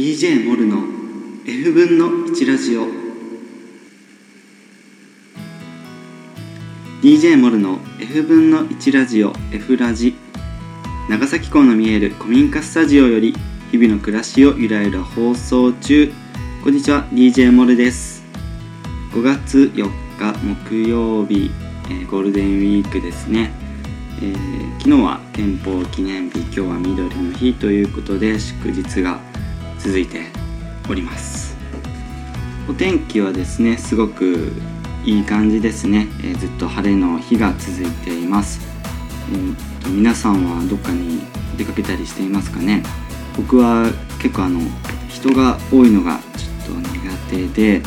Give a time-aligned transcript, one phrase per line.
[0.00, 0.84] DJ モルの
[1.44, 2.86] F 分の1ラジオ。
[7.02, 10.14] DJ モルの F 分の1ラジオ F ラジ。
[11.08, 13.34] 長崎港の見える古民家スタジオより
[13.72, 16.12] 日々の暮らしをゆらゆら放送中。
[16.62, 18.22] こんにちは DJ モルです。
[19.10, 20.38] 5月4日
[20.68, 21.50] 木曜日、
[21.90, 23.50] えーゴールデンウィークですね、
[24.22, 29.18] えー昨日は憲法記念日今日は緑の日ということで祝日が
[29.88, 30.26] 続いて
[30.90, 31.56] おります。
[32.68, 34.52] お天気はですねすごく
[35.02, 38.60] いい感じですね、えーずっと晴れの日が続いています、
[39.32, 41.22] えーと皆さんはどっかに
[41.56, 42.82] 出かけたりしていますかね？
[43.34, 44.60] 僕は結構あの
[45.08, 47.82] 人が多いのがちょっと苦手で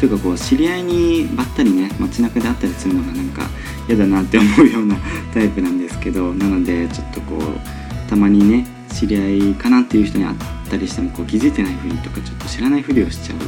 [0.00, 3.42] というかこう知り合いにばったりね街中で会ったりするのがなんか
[3.86, 4.96] 嫌だなって思うような
[5.34, 10.36] タイプなんですけどなのでちょっとこうたまにね知り合いかなっていう人に会っ
[10.74, 13.38] たりしてもこう気づいてないふりとかちょっと知らないふりをしちゃう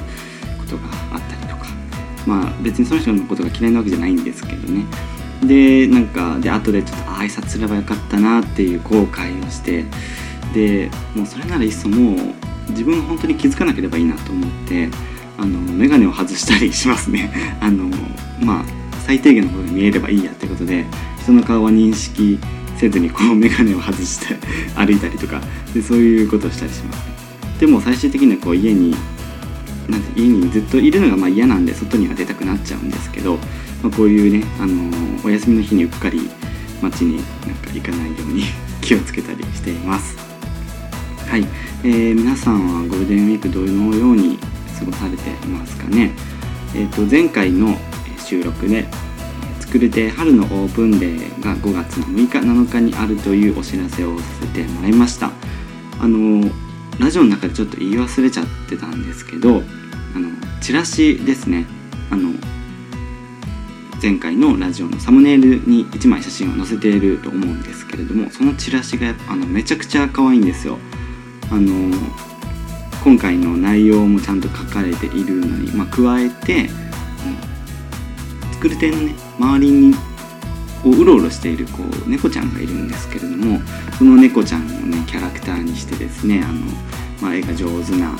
[0.59, 0.83] ことが
[1.13, 1.67] あったりとか。
[2.27, 4.85] まあ別にその人のことが嫌いなわけじゃないんですけどね。
[5.45, 9.85] でなんかで後でちょっと挨拶すればよかったなっていう後悔をして。
[10.55, 12.35] でもうそれならいっそもう
[12.71, 14.89] 自分が本当に気づかなければいいなと思って
[15.37, 17.31] あの眼鏡を外したりしますね。
[17.61, 17.91] あの
[18.41, 18.65] まあ
[19.07, 20.85] 最低限のことが見えればいいやってことで
[21.23, 22.39] 人の顔は認識
[22.79, 24.37] せずにこう眼鏡を外して
[24.77, 25.41] 歩いたりとか
[25.75, 27.17] でそういうことをしたりします。
[27.61, 28.95] でも最終的にはこう家に
[29.89, 33.35] なんて家にずっといるのがまあ嫌なんで外には出たくなっちゃうんですけど、
[33.83, 34.91] まあ、こういうね、あの
[35.25, 36.29] お休みの日にうっかり
[36.83, 37.23] 街になん
[37.57, 38.45] か行かないように
[38.83, 40.17] 気をつけたりしています。
[41.29, 41.47] はい、
[41.83, 44.39] えー皆さんはゴールデンウィークどのように
[44.79, 46.13] 過ごされていますかね？
[46.75, 48.87] えっ、と前回のえ収録で
[49.67, 55.33] 作るて春のオープンデーが5月の6日7日にあるというお知らせをさせてもらいました。
[56.01, 56.49] あの
[57.01, 59.63] ラジオの中でちょっと言い忘れちゃってたんですけど
[60.15, 60.31] あの
[60.61, 61.67] チラシですね。
[62.11, 62.31] あの
[64.01, 70.79] 前回のラジオのサムネイルに1枚写真を載せていると思うんですけれどもそのチラシがあのめちゃくちゃ可愛いんですよ。
[71.51, 71.93] あの
[73.03, 76.69] 今回の内容もちゃんと書かれているのに、まあ、加えて
[78.57, 79.95] 作る点のね周りに
[80.85, 83.61] をうろうろしているこう猫ちゃんがいるんですけれども
[83.99, 86.61] その猫ちゃんをねキャラクターにしてですねあの、
[87.21, 88.19] まあ、絵が上手なあの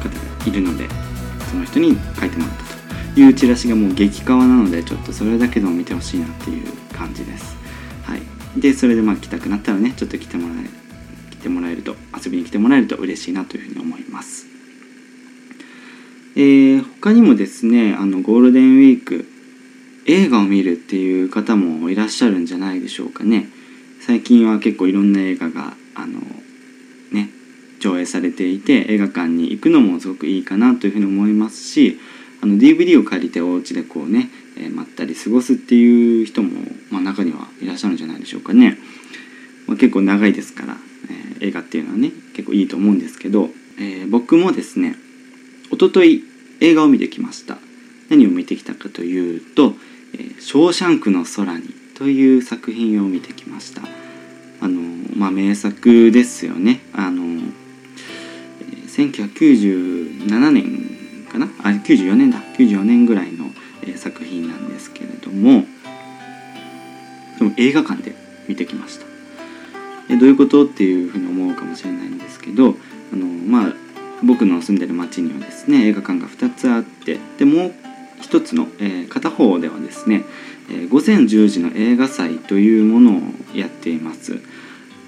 [0.00, 0.88] 方がいるので
[1.50, 2.64] その人に描いてもらった
[3.14, 7.56] というチラシがもう激カワなのでちょっとそれだけでも見てほしいなっていう感じです。
[8.02, 10.64] はい、でそれでまあ来たくなったらねちょっと来てもらえ
[11.30, 14.53] 来てもらえると遊びに来てもらえると嬉しいなというふうに思います。
[16.36, 19.26] えー他にもですねあのゴールデンウィーク
[20.06, 23.48] 映画を見るっていう方もいらっしゃるんじゃないでしょうかね。
[24.00, 26.20] 最近は結構いろんな映画があの
[27.12, 27.30] ね
[27.80, 31.98] 上映されていて映画館に行くのもすごくいいかなというふうに思いますし
[32.42, 34.28] あの DVD を借りてお家でこうね、
[34.58, 36.50] えーまったり過ごすっていう人も、
[36.90, 38.76] まあ、中にはいらっしゃるんじゃないでしょうかね、
[39.66, 40.76] まあ、結構長いですから、
[41.08, 44.96] えー映画っていうのはね結構いいと思うんですけど、えー僕もですね
[45.72, 46.22] 一昨日
[46.60, 47.58] 映画を見てきました。
[48.10, 49.74] 何を見てきたかというと
[50.14, 53.82] 「えーショーシャンクの空に」という作品を見てきました。
[54.60, 54.80] あの
[55.16, 56.80] まあ名作ですよね。
[56.92, 57.42] あの、ー
[58.86, 61.48] 1997年かな？
[61.62, 62.40] あ94年だ。
[62.56, 63.50] 94年ぐらいの、
[63.82, 65.66] えー作品なんですけれども
[67.38, 68.14] でも映画館で
[68.48, 69.06] 見てきました。
[70.16, 70.64] どういうこと？
[70.66, 72.76] っていうふうに思うかもしれないんですけど
[73.12, 73.74] あのまあ
[74.24, 77.74] 僕の住んでる町にはですね映画館が2つあってでもう
[78.20, 80.24] 一つの、えー片方ではですね、
[80.70, 83.20] えー午前10時の映画祭というものを
[83.54, 84.40] やっています。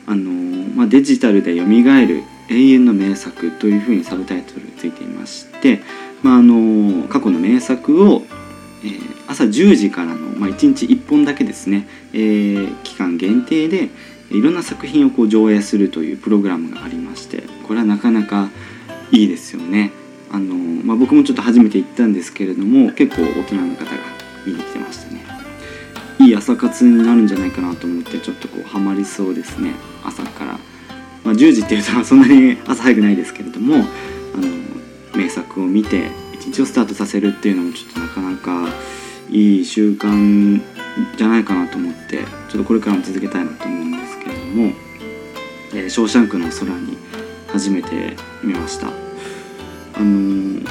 [0.09, 0.31] あの
[0.77, 5.81] まあ、デジタルで蘇る永遠の名作というふうにサブタイトルついていまして、
[6.23, 8.23] まあ、あの過去の名作を、
[8.85, 8.91] え
[9.27, 13.89] 朝10時からの、まあ、1日1本だけですね、え期間限定で
[14.31, 18.49] いろんな作品をこう上映するというプログラムがありましてこれはなかなか
[19.13, 19.93] いいですよね。
[20.31, 23.91] あのまあ、僕もちょっと初めて行ったんですけれども結構大人の方が
[24.45, 25.25] 見に来てましたね。
[26.19, 29.73] いい朝活になるんじゃないかなと思ってちょっとこうハマりそうですね。
[30.05, 30.59] 朝から、
[31.25, 33.87] まあ、10時っていうとそんなに 朝早くないですけれどもあの
[35.15, 38.69] 名作を見て一日をスタートさせるっていうのもちょっとなかなか
[39.31, 40.61] いい習慣
[41.17, 42.19] じゃないかなと思って
[42.49, 44.73] ちょっとこれからも続けたいなと思うんですけれども
[45.75, 46.97] 「えーショーシャンクの空」に
[47.57, 48.89] 初めて見ました。
[48.89, 48.91] あ
[50.01, 50.69] のー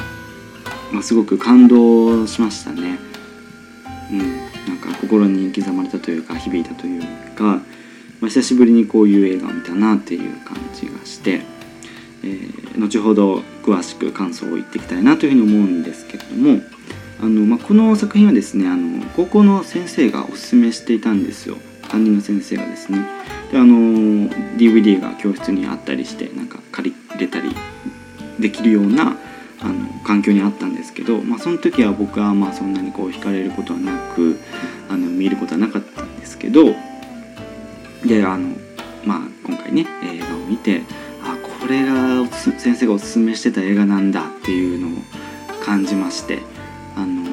[0.92, 2.98] まあ、すごく感動しましたね。
[4.12, 4.18] うん。
[4.68, 7.02] なんか心に刻まれたというか響いたという
[7.34, 7.42] か、
[8.20, 11.42] まあ、久しぶりにこういう映画を見たなっていう感じがして、
[12.22, 16.62] えー、後ほど詳しく感想を言っていきたいなというふうに思うんですけれども
[17.20, 21.56] あの、まあ、この作品はですねあの高校の先生がおすすめしていたんですよ。
[21.86, 23.06] 担任の先生がですね
[23.50, 27.54] であの DVD が教室にあったりしてなんか借りれたり
[28.38, 29.16] できるような
[29.60, 34.38] あの環境にあったんですけど、まあ、その時は僕はまあそんなにこう惹かれることはなく
[34.88, 36.74] あの見ることはなかったんですけど
[38.04, 38.54] であの、
[39.04, 40.82] まあ、今回ね映画を見て
[41.22, 45.02] あこれが先生がおすすめしてた映画なんだっていうのを
[45.64, 46.40] 感じまして
[46.94, 47.25] あの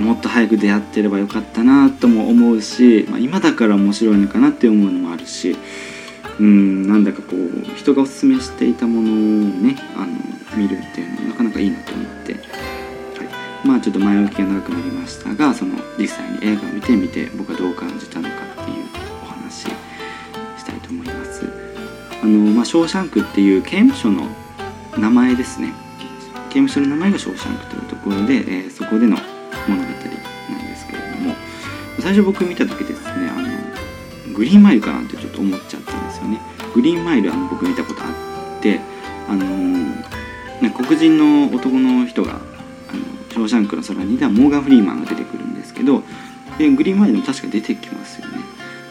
[0.00, 5.56] もっと早く出会ってればよかったなとも思うし、まあ、今だから面白いのかなって思うのもあるし
[6.38, 9.14] うんなんだかこう人がおすすめしていたものを
[9.48, 10.16] ねあの
[10.56, 12.38] 見るっていうのはなかなかいいなと思って、は
[13.64, 18.86] い、まあちょっと前置きが長くなりましたがその実際に映画を見てみて僕はどう感じたのかっていう
[19.22, 21.44] お話したいと思います。
[22.20, 24.26] あのまあ、ショーシャンクっていう刑務所の
[24.98, 25.72] 名前ですね。
[26.50, 29.16] 刑務所の名前がショーシャンクというところで、えー、そこでの
[29.68, 29.98] 物語なん。
[30.68, 31.34] ですけれども
[32.00, 36.40] 最初僕見た時ですねあのグリーンマイルかなってちょっと思っちゃったんですよね。
[36.74, 38.06] グリーンマイルあの僕見たことあ
[38.58, 38.80] って
[39.28, 42.40] あのー、黒人の男の人があの
[43.30, 46.02] ショーシャンクの空にではモーガン・フリーマンが出てくるんですけど
[46.56, 48.38] でグリーンマイルも確か出てきますよね。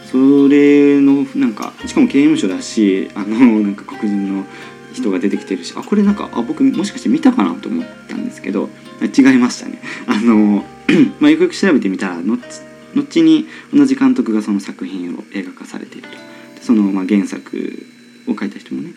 [0.04, 4.44] それのなんかしかも刑務所だしあのなんか黒人の
[4.92, 8.68] 人が出てきてるしあこれなんかあ僕もしかして見たかなと思ったんですけど
[9.00, 9.80] 違いましたね。
[10.06, 10.64] あの
[11.20, 12.38] まあ、よくよく調べてみたら後
[12.94, 16.16] 後に同じ監督がその作品を映画化されていると。
[16.62, 17.86] そのまあ原作
[18.26, 18.92] を書いた人もね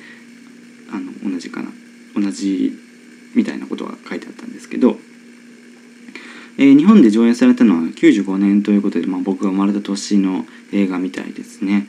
[0.92, 1.70] あの同じかな。
[2.16, 2.74] 同じ
[3.36, 4.98] みたいなことが書いてあったんですけど、
[6.58, 11.88] えー、日本で上映されたのは95年ということで、まあ、僕が生まれた年の映画みたいですね、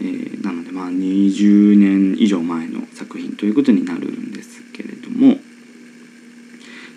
[0.00, 5.36] えー、なのでまあ20年以上前の作品ということになるんですけれども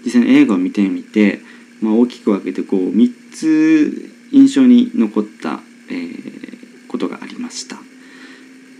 [0.04, 1.40] 実際に映画を見てみて、
[1.82, 5.60] まあ、大きく分けてこう3つ印象に残った、
[5.90, 7.78] えー、ことがありました。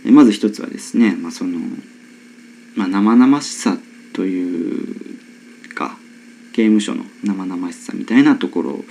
[0.04, 1.60] まず一つはですね、まあ、その、
[2.74, 3.78] まあ、生々しさ
[4.14, 5.96] というか
[6.52, 8.84] 刑務所の生々しさみたいなところ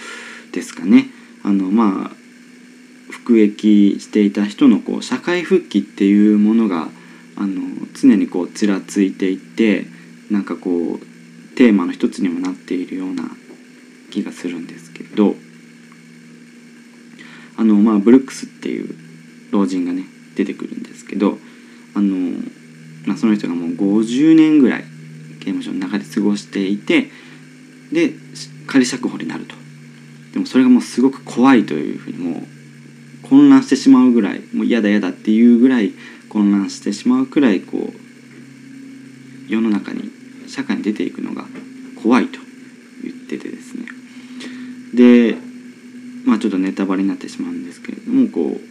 [0.53, 1.07] ですかね。
[1.43, 2.20] あのまあ
[3.11, 6.89] 服役していた人のこう社会復帰っていうものが
[7.37, 7.61] あの
[7.93, 9.85] 常にこうちらついていて
[10.29, 13.23] なんかこうテーマの一つにもなっているような
[14.11, 15.35] 気がするんですけど
[17.57, 18.95] あのまあブルックスっていう
[19.51, 20.03] 老人がね
[20.35, 21.37] 出てくるんですけど
[21.93, 22.15] あの、
[23.05, 24.83] まあ、その人がもう50年ぐらい
[25.39, 27.09] 刑務所の中で過ごしていて
[27.91, 28.13] で
[28.67, 29.61] 仮釈放になると。
[30.33, 32.43] でもそれがもうすごく怖いというふうにもう
[33.23, 35.94] 混乱してしまうぐらいもう嫌だ嫌だっていうぐらい
[36.29, 40.09] 混乱してしまうくらいこう世の中に
[40.47, 41.45] 社会に出ていくのが
[42.01, 42.39] 怖いと
[43.03, 43.85] 言っててですね
[44.94, 45.38] で
[46.25, 48.62] まあちょっとネタバレになってしまうんですけれどもこう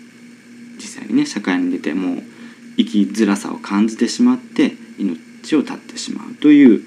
[0.76, 2.23] 実際にね社会に出てもう
[2.76, 6.81] 生きづらさを感じてしまって命を絶ってしまうという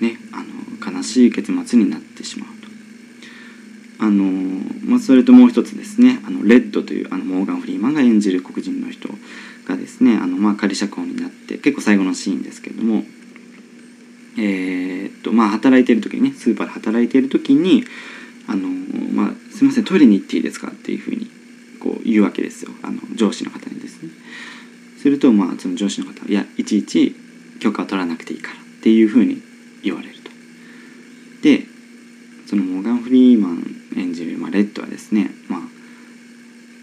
[0.00, 0.42] ねあ
[0.90, 2.61] の悲しい結末になってしまう。
[4.02, 4.24] あの
[4.84, 9.08] まあ、それともう一つですねあのレッドというあのモーガン・フリーマンが演じる黒人の人
[9.68, 13.04] がですねあの、まあ、仮釈放になって結構最後のシーンですけれども
[14.36, 17.84] えー、っとまあ働いてる時にねスーパーで働いている時に
[18.48, 21.30] あのまあ、すいませんトイレに行っていいですかっていうふうに
[21.80, 22.72] こう言うわけですよ。
[22.82, 24.10] あの上司の方にですね。
[24.98, 27.14] するとまあその上司の方はいやいちいち
[27.60, 29.40] 許可を取らなくていいからっていうふうに
[29.84, 30.30] 言われると。
[31.42, 31.66] で
[32.46, 35.60] そのモーガン・フリーマン演じる、まあ、レッドはですね、まあ、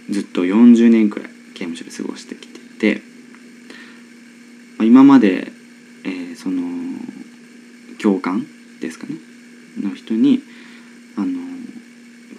[0.09, 3.01] ずっと40年くらい刑務所で過ごしてきていて、
[4.77, 5.51] まあ、今まで、
[6.05, 6.63] えー、その
[7.97, 8.45] 教官
[8.81, 9.15] ですかね
[9.81, 10.41] の人に
[11.17, 11.39] あの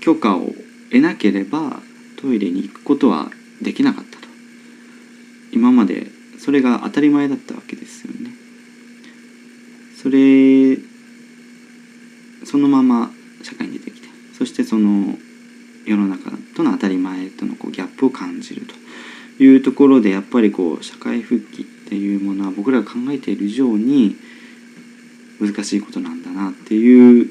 [0.01, 0.47] 許可を
[0.91, 1.81] 得なければ
[2.21, 3.31] トイレに行くことは
[3.63, 4.29] できなかったと。
[5.53, 6.07] 今まで
[6.39, 8.31] それが当たり前だったわけですよね。
[9.97, 10.79] それ
[12.45, 13.11] そのまま
[13.43, 14.00] 社会に出てきて
[14.41, 15.19] そしてその
[15.85, 18.63] 世の中との当たり前とのこうギャップを感じる
[19.37, 24.17] というところでやっぱりこう社会復帰っていうものは僕らが考えている以上に
[25.43, 27.29] 難しいことなんだなっていう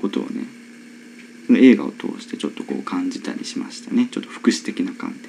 [0.00, 0.44] ことをね
[1.58, 4.06] 映画を通してちょっとこう感じたりしましたね。
[4.06, 5.28] ちょっと福祉的な観点で。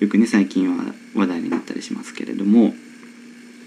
[0.00, 2.74] よくね最近は話題になったりしますけれども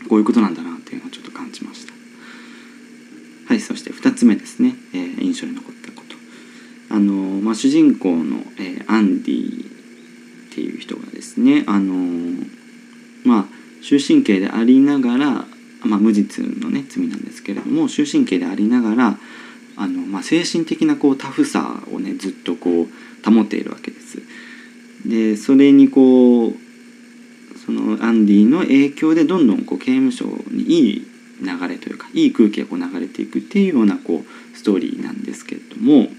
[0.09, 1.93] こういうことなんだなっていうのをちょっと感じました
[3.47, 6.09] はいそして2つ目ですね、えー、印象に残ったこと
[6.89, 11.95] あの、まあ、主人公の、えー、アンディっていう人がですねあの
[13.25, 13.45] まあ
[13.83, 15.45] 終身刑でありながら、
[15.83, 19.17] まあ、無実のね罪なんですけれども終身刑でありながら
[19.77, 24.19] あの、まあ、精神的なこうタフさをねずっとこう保っているわけです。
[25.07, 26.53] でそれにこう
[27.65, 31.07] そのアンディの影響でどんどんこう刑務所にいい
[31.41, 36.09] 流れというかいい空気がこう流れていくっていうようなこうストーリーなんですけれども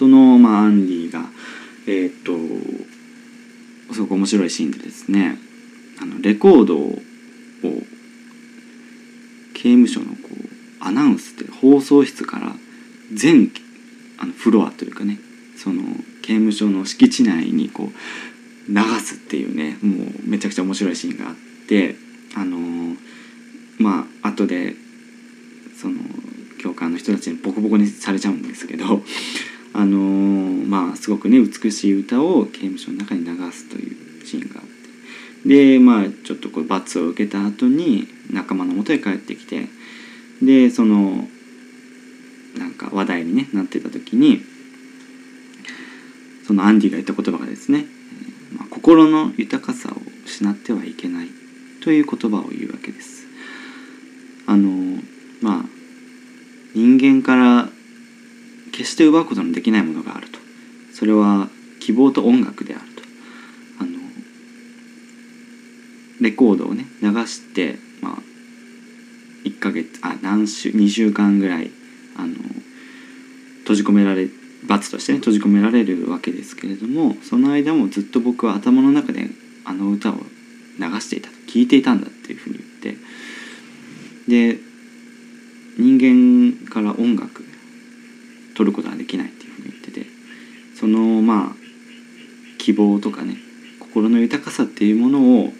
[0.00, 1.26] その、まあ、アンディが
[1.86, 2.32] えー、っと
[3.92, 5.36] すごく面白いシーンでですね
[6.00, 7.02] あのレコードを
[9.52, 12.54] 刑務所のこうアナウンスって放送室から
[13.12, 13.52] 全
[14.18, 15.18] あのフロアというかね
[15.58, 15.82] その
[16.22, 21.34] 刑務所の敷地内にこう流すっていうねもうめちゃくちゃ面白いシーンがあっ
[21.68, 21.96] て
[22.36, 22.96] あのー、
[23.78, 24.72] まあ後で
[25.78, 25.96] その
[26.58, 29.02] 教官の人たちにボコボコにされちゃうんですけど
[29.72, 34.66] あのー、まあすごくね美しい歌を刑務所の中に流すというシーンがあっ
[35.44, 39.68] てでまあちょっとこう罰を受けた後に仲間のもとへ帰ってきて
[40.42, 41.28] でその
[42.58, 44.42] なんか話題に、ね、なってた時に
[46.46, 47.84] そのアンディが言った言葉がですね、
[48.56, 49.96] まあ、心の豊かさを
[50.26, 51.28] 失ってはいけない
[51.82, 53.26] という言葉を言うわけです。
[54.46, 55.00] あの
[55.40, 55.64] まあ
[56.74, 57.68] 人間から
[58.80, 60.38] 決して奪うことのできないものがあると。
[60.94, 61.48] それは
[61.80, 63.02] 希望と音楽であると。
[63.80, 63.98] あの
[66.22, 68.14] レコードをね流してまあ
[69.44, 71.70] 1ヶ月あ何週2週間ぐらい
[72.16, 72.36] あの
[73.58, 74.28] 閉じ込められ
[74.66, 79.28] 罰としてね閉じ込められるわけですけれどもその間もずっと僕は頭の中で
[79.66, 80.20] あの歌を流
[81.00, 81.36] していたと。
[81.46, 84.56] 聞いていたんだっていうふうに言って。
[84.56, 84.58] で
[85.78, 87.44] 人間から音楽
[88.60, 90.06] 取ることはできないっていうふうに言ってて
[90.78, 91.56] そのまあ
[92.58, 93.36] 希望とかね
[93.78, 95.52] 心の豊かさっていうものを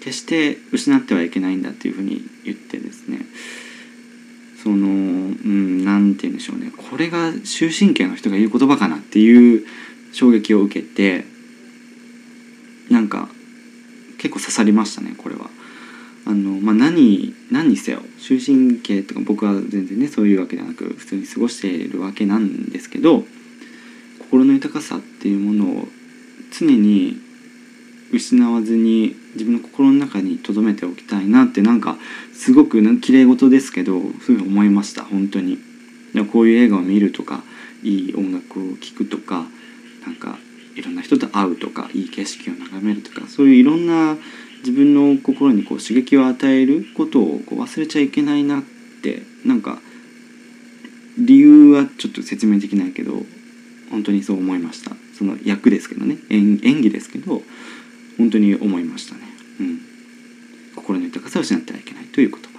[0.00, 3.20] 決して失ってはいけないんだっていうふうに言ってですね
[4.62, 9.66] そのうん何て言うんでしょうねこれが終身刑の人が言う言葉かなっていう
[10.12, 11.24] 衝撃を受けて
[12.90, 13.28] なんか
[14.18, 15.50] 結構刺さりましたねこれは。
[16.26, 23.24] あのまあ、何何にせよ終身刑とか僕は全然ねそういうわけではなく普通に過ごしているわけなんですけど
[24.20, 25.88] 心の豊かさっていうものを
[26.58, 27.18] 常に
[28.12, 31.96] 失わずに自分の心の中に留めておきたいなってなんか
[32.32, 35.58] すごく綺麗事ですけどそういうふうに思いました本当に。
[36.32, 37.42] こういう映画を見るとか
[37.82, 39.46] いい音楽を聴くとか
[40.06, 40.38] なんか
[40.76, 44.16] いろんな人と会うとかいい景色を眺めるとかそういういろんな
[44.58, 48.62] 自分の心にこう刺激を与えることをこう忘れちゃいけないなっ
[49.02, 49.78] てなんか
[51.18, 53.12] 理由はちょっと説明できないけど
[53.90, 55.03] 本当にそう思いました。
[55.16, 56.18] その役ですけどね。
[56.30, 57.42] 演技ですけど
[58.18, 59.20] 本当に思いましたね、
[59.60, 59.80] うん、
[60.76, 62.53] 心の豊かさを失ってはいけないということ。